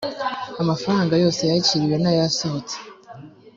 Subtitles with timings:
[0.61, 2.77] amafaranga yose yakiriwe n ayasohotse